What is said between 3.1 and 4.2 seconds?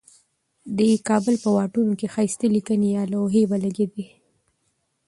لوحی ولګیدي.